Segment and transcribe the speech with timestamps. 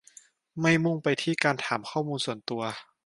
[0.59, 2.63] ไม่มุ่งไปที่การถามข้อมูลส่วนตัว